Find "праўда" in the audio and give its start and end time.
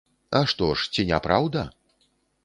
1.25-1.61